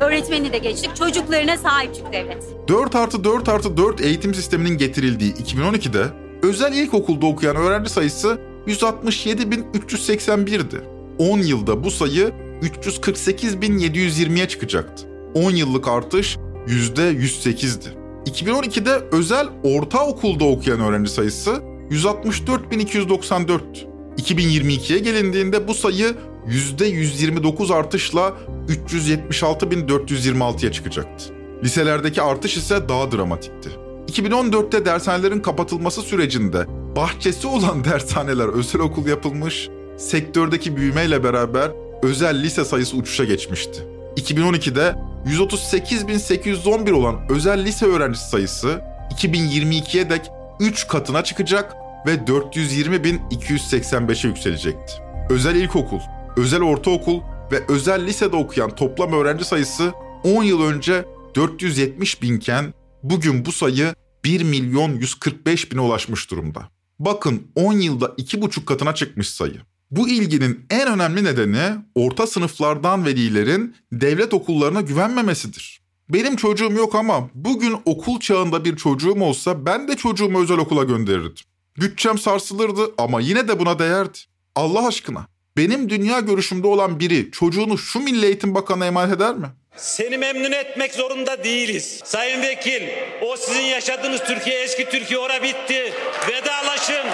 [0.00, 0.96] Öğretmeni de geçtik.
[0.96, 2.44] Çocuklarına sahip çık devlet.
[2.68, 6.04] 4 artı 4 artı 4 eğitim sisteminin getirildiği 2012'de
[6.42, 10.76] özel ilkokulda okuyan öğrenci sayısı 167.381'di.
[11.18, 15.06] 10 yılda bu sayı 348.720'ye çıkacaktı.
[15.34, 17.88] 10 yıllık artış %108'di.
[18.26, 23.90] 2012'de özel ortaokulda okuyan öğrenci sayısı 164.294'tü.
[24.18, 26.14] 2022'ye gelindiğinde bu sayı
[26.48, 28.34] %129 artışla
[28.68, 31.24] 376.426'ya çıkacaktı.
[31.64, 33.70] Liselerdeki artış ise daha dramatikti.
[34.08, 41.70] 2014'te dershanelerin kapatılması sürecinde bahçesi olan dershaneler özel okul yapılmış, sektördeki büyümeyle beraber
[42.02, 43.82] özel lise sayısı uçuşa geçmişti.
[44.16, 44.94] 2012'de
[45.26, 54.92] 138.811 olan özel lise öğrencisi sayısı 2022'ye dek 3 katına çıkacak ve 420.285'e yükselecekti.
[55.30, 56.00] Özel ilkokul,
[56.36, 57.20] özel ortaokul
[57.52, 59.92] ve özel lisede okuyan toplam öğrenci sayısı
[60.24, 66.68] 10 yıl önce 470 binken bugün bu sayı 1 milyon 145 bine ulaşmış durumda.
[66.98, 69.60] Bakın 10 yılda 2,5 katına çıkmış sayı.
[69.90, 75.80] Bu ilginin en önemli nedeni orta sınıflardan velilerin devlet okullarına güvenmemesidir.
[76.08, 80.84] Benim çocuğum yok ama bugün okul çağında bir çocuğum olsa ben de çocuğumu özel okula
[80.84, 81.44] gönderirdim.
[81.80, 84.18] Bütçem sarsılırdı ama yine de buna değerdi.
[84.54, 85.26] Allah aşkına
[85.56, 89.46] benim dünya görüşümde olan biri çocuğunu şu Milli Eğitim Bakanı'na emanet eder mi?
[89.76, 92.00] Seni memnun etmek zorunda değiliz.
[92.04, 92.82] Sayın Vekil,
[93.22, 95.92] o sizin yaşadığınız Türkiye eski Türkiye ora bitti.
[96.28, 97.06] Vedalaşın,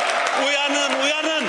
[0.46, 1.44] uyanın, uyanın.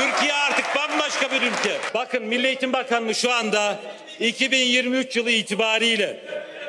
[0.00, 1.78] Türkiye artık bambaşka bir ülke.
[1.94, 3.78] Bakın Milli Eğitim Bakanlığı şu anda
[4.20, 6.20] 2023 yılı itibariyle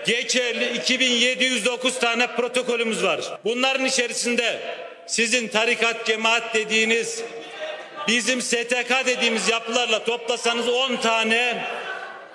[0.06, 3.20] geçerli 2709 tane protokolümüz var.
[3.44, 4.60] Bunların içerisinde
[5.08, 7.24] sizin tarikat, cemaat dediğiniz,
[8.08, 11.66] bizim STK dediğimiz yapılarla toplasanız 10 tane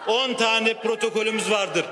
[0.07, 1.85] 10 tane protokolümüz vardır.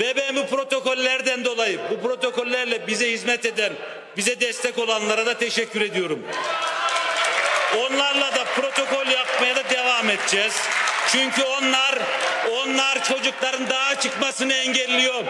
[0.00, 3.72] Ve ben bu protokollerden dolayı, bu protokollerle bize hizmet eden,
[4.16, 6.22] bize destek olanlara da teşekkür ediyorum.
[7.78, 10.54] Onlarla da protokol yapmaya da devam edeceğiz.
[11.12, 11.98] Çünkü onlar
[12.52, 15.24] onlar çocukların daha çıkmasını engelliyor.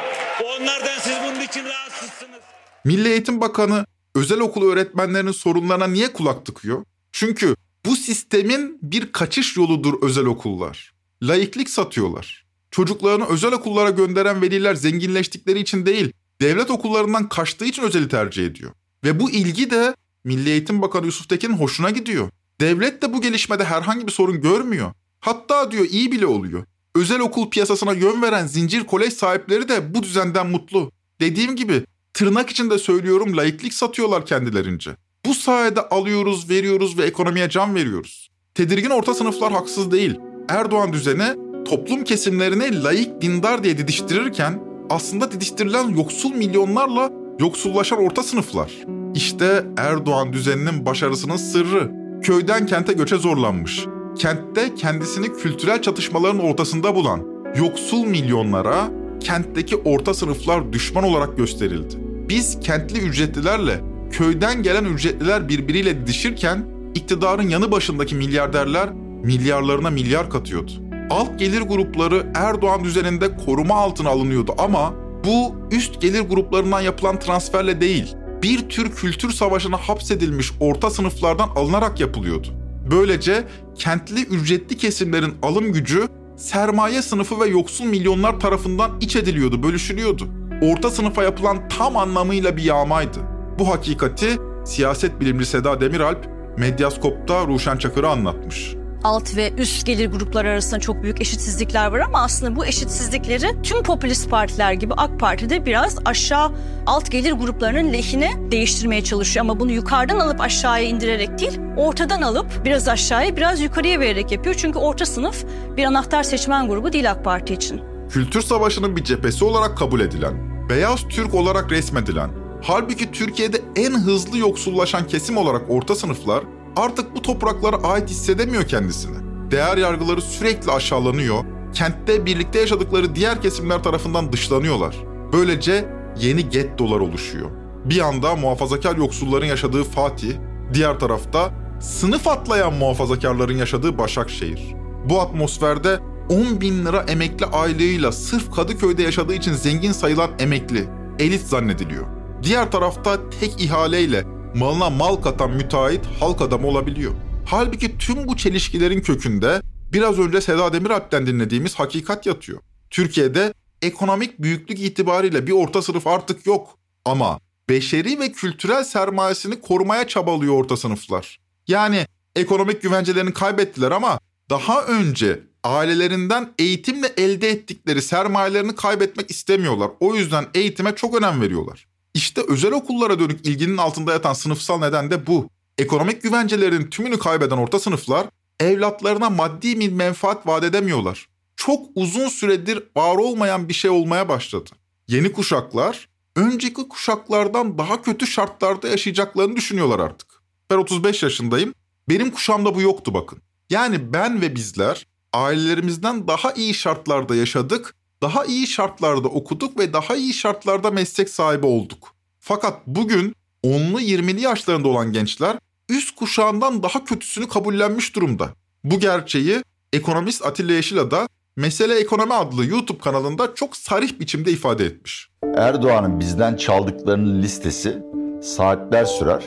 [0.45, 2.41] Onlardan siz bunun için rahatsızsınız.
[2.85, 6.85] Milli Eğitim Bakanı özel okul öğretmenlerinin sorunlarına niye kulak tıkıyor?
[7.13, 10.93] Çünkü bu sistemin bir kaçış yoludur özel okullar.
[11.23, 12.45] Laiklik satıyorlar.
[12.71, 18.71] Çocuklarını özel okullara gönderen veliler zenginleştikleri için değil, devlet okullarından kaçtığı için özeli tercih ediyor.
[19.05, 22.29] Ve bu ilgi de Milli Eğitim Bakanı Yusuf Tekin'in hoşuna gidiyor.
[22.61, 24.93] Devlet de bu gelişmede herhangi bir sorun görmüyor.
[25.21, 26.65] Hatta diyor iyi bile oluyor.
[26.95, 30.93] Özel okul piyasasına yön veren zincir kolej sahipleri de bu düzenden mutlu.
[31.21, 34.91] Dediğim gibi tırnak içinde söylüyorum laiklik satıyorlar kendilerince.
[35.27, 38.31] Bu sayede alıyoruz, veriyoruz ve ekonomiye can veriyoruz.
[38.55, 40.21] Tedirgin orta sınıflar haksız değil.
[40.49, 48.73] Erdoğan düzeni toplum kesimlerini laik dindar diye didiştirirken aslında didiştirilen yoksul milyonlarla yoksullaşan orta sınıflar.
[49.15, 51.91] İşte Erdoğan düzeninin başarısının sırrı.
[52.23, 53.87] köyden kente göçe zorlanmış,
[54.19, 58.91] kentte kendisini kültürel çatışmaların ortasında bulan yoksul milyonlara
[59.21, 61.95] kentteki orta sınıflar düşman olarak gösterildi.
[62.29, 66.65] Biz kentli ücretlilerle köyden gelen ücretliler birbiriyle didişirken
[66.95, 70.73] iktidarın yanı başındaki milyarderler milyarlarına milyar katıyordu.
[71.11, 77.81] Alt gelir grupları Erdoğan düzeninde koruma altına alınıyordu ama bu üst gelir gruplarından yapılan transferle
[77.81, 82.49] değil, bir tür kültür savaşına hapsedilmiş orta sınıflardan alınarak yapılıyordu.
[82.91, 90.29] Böylece kentli ücretli kesimlerin alım gücü sermaye sınıfı ve yoksul milyonlar tarafından iç ediliyordu, bölüşülüyordu.
[90.63, 93.19] Orta sınıfa yapılan tam anlamıyla bir yağmaydı.
[93.59, 96.29] Bu hakikati siyaset bilimci Seda Demiralp
[96.59, 102.23] Medyaskop'ta Ruşen Çakır'a anlatmış alt ve üst gelir grupları arasında çok büyük eşitsizlikler var ama
[102.23, 106.53] aslında bu eşitsizlikleri tüm popülist partiler gibi AK Parti'de biraz aşağı
[106.87, 109.45] alt gelir gruplarının lehine değiştirmeye çalışıyor.
[109.45, 114.55] Ama bunu yukarıdan alıp aşağıya indirerek değil, ortadan alıp biraz aşağıya biraz yukarıya vererek yapıyor.
[114.59, 115.45] Çünkü orta sınıf
[115.77, 117.81] bir anahtar seçmen grubu değil AK Parti için.
[118.11, 120.35] Kültür savaşının bir cephesi olarak kabul edilen,
[120.69, 122.31] beyaz Türk olarak resmedilen,
[122.63, 126.45] halbuki Türkiye'de en hızlı yoksullaşan kesim olarak orta sınıflar
[126.77, 129.17] artık bu topraklara ait hissedemiyor kendisini.
[129.51, 134.97] Değer yargıları sürekli aşağılanıyor, kentte birlikte yaşadıkları diğer kesimler tarafından dışlanıyorlar.
[135.33, 135.89] Böylece
[136.21, 137.51] yeni gettolar oluşuyor.
[137.85, 140.33] Bir yanda muhafazakar yoksulların yaşadığı Fatih,
[140.75, 144.75] diğer tarafta sınıf atlayan muhafazakarların yaşadığı Başakşehir.
[145.09, 151.43] Bu atmosferde 10 bin lira emekli aylığıyla sırf Kadıköy'de yaşadığı için zengin sayılan emekli, elit
[151.43, 152.07] zannediliyor.
[152.43, 157.13] Diğer tarafta tek ihaleyle malına mal katan müteahhit halk adamı olabiliyor.
[157.47, 162.61] Halbuki tüm bu çelişkilerin kökünde biraz önce Seda Demiralp'ten dinlediğimiz hakikat yatıyor.
[162.91, 166.79] Türkiye'de ekonomik büyüklük itibariyle bir orta sınıf artık yok.
[167.05, 171.41] Ama beşeri ve kültürel sermayesini korumaya çabalıyor orta sınıflar.
[171.69, 174.19] Yani ekonomik güvencelerini kaybettiler ama
[174.51, 179.91] daha önce ailelerinden eğitimle elde ettikleri sermayelerini kaybetmek istemiyorlar.
[180.01, 181.90] O yüzden eğitime çok önem veriyorlar.
[182.15, 185.49] İşte özel okullara dönük ilginin altında yatan sınıfsal neden de bu.
[185.79, 188.27] Ekonomik güvencelerin tümünü kaybeden orta sınıflar
[188.61, 191.29] evlatlarına maddi bir menfaat vaat edemiyorlar.
[191.57, 194.71] Çok uzun süredir var olmayan bir şey olmaya başladı.
[195.09, 200.29] Yeni kuşaklar önceki kuşaklardan daha kötü şartlarda yaşayacaklarını düşünüyorlar artık.
[200.71, 201.75] Ben 35 yaşındayım.
[202.09, 203.39] Benim kuşamda bu yoktu bakın.
[203.71, 210.17] Yani ben ve bizler ailelerimizden daha iyi şartlarda yaşadık daha iyi şartlarda okuduk ve daha
[210.17, 212.15] iyi şartlarda meslek sahibi olduk.
[212.39, 215.57] Fakat bugün 10'lu 20'li yaşlarında olan gençler
[215.89, 218.49] üst kuşağından daha kötüsünü kabullenmiş durumda.
[218.85, 224.85] Bu gerçeği ekonomist Atilla Yeşil'a da Mesele Ekonomi adlı YouTube kanalında çok sarih biçimde ifade
[224.85, 225.29] etmiş.
[225.57, 228.03] Erdoğan'ın bizden çaldıklarının listesi
[228.43, 229.45] saatler sürer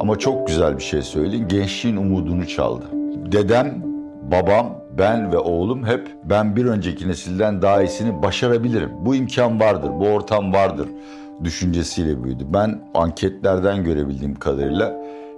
[0.00, 1.48] ama çok güzel bir şey söyleyeyim.
[1.48, 2.84] Gençliğin umudunu çaldı.
[3.32, 3.82] Dedem,
[4.32, 8.90] babam, ben ve oğlum hep ben bir önceki nesilden daha iyisini başarabilirim.
[9.00, 10.88] Bu imkan vardır, bu ortam vardır
[11.44, 12.44] düşüncesiyle büyüdü.
[12.48, 14.96] Ben anketlerden görebildiğim kadarıyla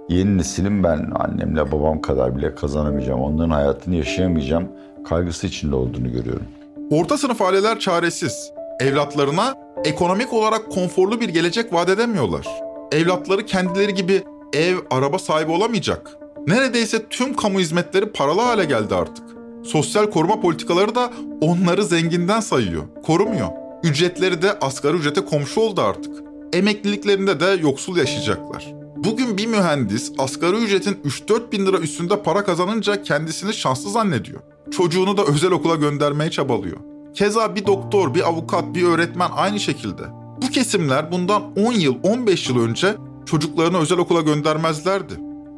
[0.09, 4.67] yeni neslin ben annemle babam kadar bile kazanamayacağım, onların hayatını yaşayamayacağım
[5.09, 6.45] kaygısı içinde olduğunu görüyorum.
[6.91, 8.51] Orta sınıf aileler çaresiz.
[8.79, 9.53] Evlatlarına
[9.85, 12.47] ekonomik olarak konforlu bir gelecek vaat edemiyorlar.
[12.91, 16.17] Evlatları kendileri gibi ev, araba sahibi olamayacak.
[16.47, 19.32] Neredeyse tüm kamu hizmetleri paralı hale geldi artık.
[19.63, 23.49] Sosyal koruma politikaları da onları zenginden sayıyor, korumuyor.
[23.83, 26.23] Ücretleri de asgari ücrete komşu oldu artık.
[26.53, 28.73] Emekliliklerinde de yoksul yaşayacaklar.
[28.95, 34.39] Bugün bir mühendis asgari ücretin 3-4 bin lira üstünde para kazanınca kendisini şanslı zannediyor.
[34.71, 36.77] Çocuğunu da özel okula göndermeye çabalıyor.
[37.13, 40.03] Keza bir doktor, bir avukat, bir öğretmen aynı şekilde.
[40.41, 42.95] Bu kesimler bundan 10 yıl, 15 yıl önce
[43.25, 45.13] çocuklarını özel okula göndermezlerdi.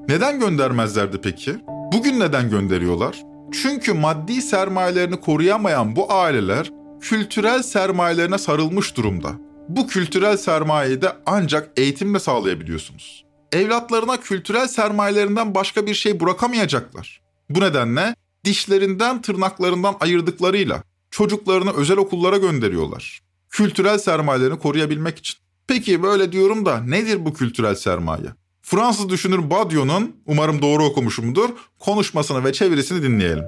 [0.09, 1.55] Neden göndermezlerdi peki?
[1.93, 3.34] Bugün neden gönderiyorlar?
[3.61, 9.31] Çünkü maddi sermayelerini koruyamayan bu aileler kültürel sermayelerine sarılmış durumda.
[9.69, 13.25] Bu kültürel sermayeyi de ancak eğitimle sağlayabiliyorsunuz.
[13.51, 17.21] Evlatlarına kültürel sermayelerinden başka bir şey bırakamayacaklar.
[17.49, 23.19] Bu nedenle dişlerinden tırnaklarından ayırdıklarıyla çocuklarını özel okullara gönderiyorlar.
[23.49, 25.39] Kültürel sermayelerini koruyabilmek için.
[25.67, 28.44] Peki böyle diyorum da nedir bu kültürel sermaye?
[28.67, 31.49] Fransız düşünür Badiou'nun, umarım doğru okumuşumdur,
[31.79, 33.43] konuşmasını ve çevirisini dinleyelim.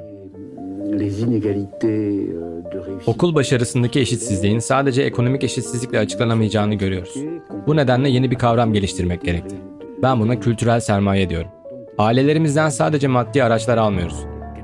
[3.05, 7.15] Okul başarısındaki eşitsizliğin sadece ekonomik eşitsizlikle açıklanamayacağını görüyoruz.
[7.67, 9.55] Bu nedenle yeni bir kavram geliştirmek gerekti.
[10.01, 11.51] Ben buna kültürel sermaye diyorum.
[11.97, 14.17] Ailelerimizden sadece maddi araçlar almıyoruz.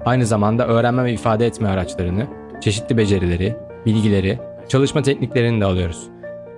[0.05, 2.27] Aynı zamanda öğrenme ve ifade etme araçlarını,
[2.61, 4.39] çeşitli becerileri, bilgileri,
[4.69, 6.03] çalışma tekniklerini de alıyoruz.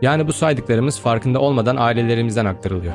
[0.02, 2.94] Yani bu saydıklarımız farkında olmadan ailelerimizden aktarılıyor.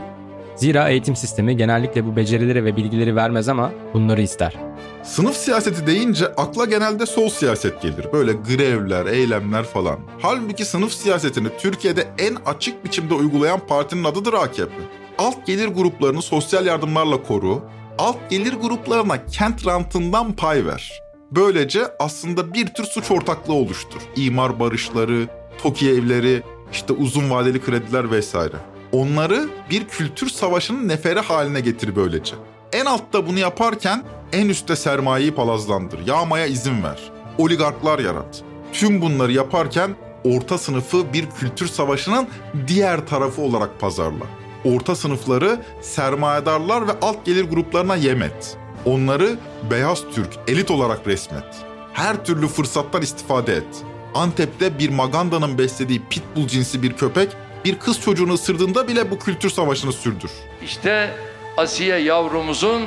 [0.60, 4.56] Zira eğitim sistemi genellikle bu becerileri ve bilgileri vermez ama bunları ister.
[5.02, 8.06] Sınıf siyaseti deyince akla genelde sol siyaset gelir.
[8.12, 9.98] Böyle grevler, eylemler falan.
[10.22, 14.72] Halbuki sınıf siyasetini Türkiye'de en açık biçimde uygulayan partinin adıdır AKP.
[15.18, 17.62] Alt gelir gruplarını sosyal yardımlarla koru,
[17.98, 21.02] alt gelir gruplarına kent rantından pay ver.
[21.30, 24.00] Böylece aslında bir tür suç ortaklığı oluştur.
[24.16, 25.26] İmar barışları,
[25.62, 26.42] TOKİ evleri,
[26.72, 28.56] işte uzun vadeli krediler vesaire.
[28.92, 32.34] Onları bir kültür savaşının neferi haline getir böylece.
[32.72, 36.06] En altta bunu yaparken en üstte sermayeyi palazlandır.
[36.06, 36.98] Yağmaya izin ver.
[37.38, 38.42] Oligarklar yarat.
[38.72, 42.28] Tüm bunları yaparken orta sınıfı bir kültür savaşının
[42.66, 44.24] diğer tarafı olarak pazarla.
[44.64, 48.56] Orta sınıfları sermayedarlar ve alt gelir gruplarına yem et.
[48.84, 49.38] Onları
[49.70, 51.44] beyaz Türk, elit olarak resmet.
[51.92, 53.84] Her türlü fırsattan istifade et.
[54.14, 59.50] Antep'te bir Maganda'nın beslediği pitbull cinsi bir köpek bir kız çocuğunu ısırdığında bile bu kültür
[59.50, 60.30] savaşını sürdür.
[60.64, 61.14] İşte
[61.56, 62.82] Asiye yavrumuzun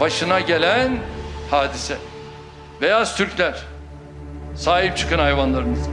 [0.00, 0.98] başına gelen
[1.50, 1.98] hadise.
[2.80, 3.62] Beyaz Türkler,
[4.56, 5.90] sahip çıkın hayvanlarınıza.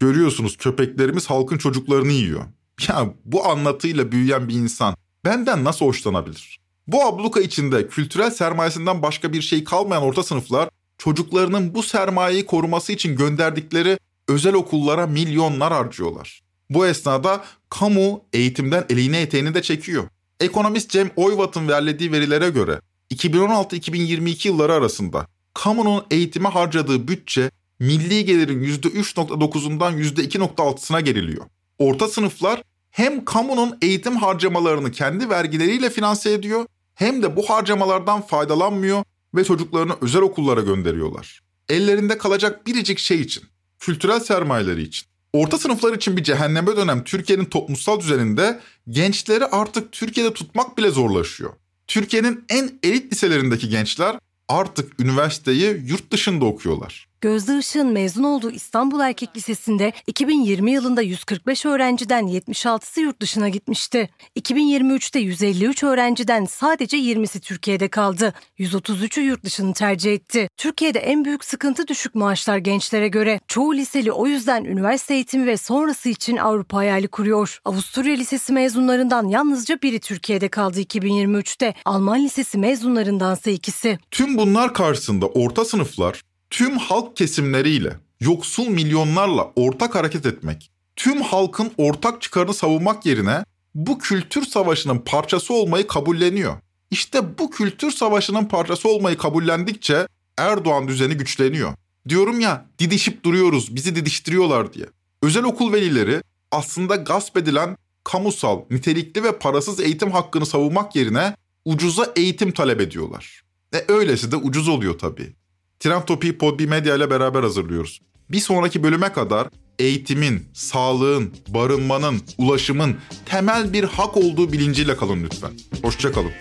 [0.00, 2.44] Görüyorsunuz köpeklerimiz halkın çocuklarını yiyor.
[2.88, 6.58] Ya bu anlatıyla büyüyen bir insan benden nasıl hoşlanabilir?
[6.86, 12.92] Bu abluka içinde kültürel sermayesinden başka bir şey kalmayan orta sınıflar çocuklarının bu sermayeyi koruması
[12.92, 13.98] için gönderdikleri
[14.28, 16.43] özel okullara milyonlar harcıyorlar.
[16.70, 20.08] Bu esnada kamu eğitimden elini eteğini de çekiyor.
[20.40, 22.80] Ekonomist Cem Oyvat'ın verdiği verilere göre
[23.14, 31.44] 2016-2022 yılları arasında kamunun eğitime harcadığı bütçe milli gelirin %3.9'undan %2.6'sına geriliyor.
[31.78, 39.04] Orta sınıflar hem kamunun eğitim harcamalarını kendi vergileriyle finanse ediyor hem de bu harcamalardan faydalanmıyor
[39.34, 41.40] ve çocuklarını özel okullara gönderiyorlar.
[41.68, 43.44] Ellerinde kalacak biricik şey için,
[43.78, 45.06] kültürel sermayeleri için.
[45.34, 51.52] Orta sınıflar için bir cehenneme dönem Türkiye'nin toplumsal düzeninde gençleri artık Türkiye'de tutmak bile zorlaşıyor.
[51.86, 54.16] Türkiye'nin en elit liselerindeki gençler
[54.48, 57.08] artık üniversiteyi yurt dışında okuyorlar.
[57.24, 64.08] Gözde Işık'ın mezun olduğu İstanbul Erkek Lisesi'nde 2020 yılında 145 öğrenciden 76'sı yurt dışına gitmişti.
[64.36, 68.34] 2023'te 153 öğrenciden sadece 20'si Türkiye'de kaldı.
[68.58, 70.48] 133'ü yurt dışını tercih etti.
[70.56, 73.40] Türkiye'de en büyük sıkıntı düşük maaşlar gençlere göre.
[73.48, 77.60] Çoğu liseli o yüzden üniversite eğitimi ve sonrası için Avrupa hayali kuruyor.
[77.64, 81.74] Avusturya Lisesi mezunlarından yalnızca biri Türkiye'de kaldı 2023'te.
[81.84, 83.98] Alman Lisesi mezunlarındansa ikisi.
[84.10, 86.22] Tüm bunlar karşısında orta sınıflar
[86.54, 93.44] tüm halk kesimleriyle, yoksul milyonlarla ortak hareket etmek, tüm halkın ortak çıkarını savunmak yerine
[93.74, 96.56] bu kültür savaşının parçası olmayı kabulleniyor.
[96.90, 101.74] İşte bu kültür savaşının parçası olmayı kabullendikçe Erdoğan düzeni güçleniyor.
[102.08, 104.86] Diyorum ya didişip duruyoruz, bizi didiştiriyorlar diye.
[105.22, 112.12] Özel okul velileri aslında gasp edilen kamusal, nitelikli ve parasız eğitim hakkını savunmak yerine ucuza
[112.16, 113.42] eğitim talep ediyorlar.
[113.72, 115.43] E öylesi de ucuz oluyor tabii.
[115.84, 118.00] Trend Topi'yi Podbi Medya ile beraber hazırlıyoruz.
[118.30, 125.50] Bir sonraki bölüme kadar eğitimin, sağlığın, barınmanın, ulaşımın temel bir hak olduğu bilinciyle kalın lütfen.
[125.82, 126.32] Hoşçakalın.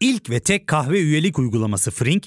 [0.00, 2.26] İlk ve tek kahve üyelik uygulaması Frink,